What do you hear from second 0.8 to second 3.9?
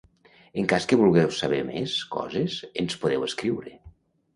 que vulgueu saber més coses, ens podeu escriure.